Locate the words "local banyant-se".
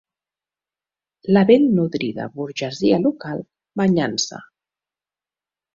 3.05-4.43